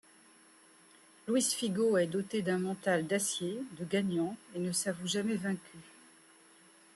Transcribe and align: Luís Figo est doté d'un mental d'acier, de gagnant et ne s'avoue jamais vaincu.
Luís 1.27 1.53
Figo 1.53 1.95
est 1.95 2.07
doté 2.07 2.41
d'un 2.41 2.57
mental 2.57 3.05
d'acier, 3.05 3.59
de 3.77 3.85
gagnant 3.85 4.35
et 4.55 4.59
ne 4.59 4.71
s'avoue 4.71 5.05
jamais 5.07 5.35
vaincu. 5.35 5.77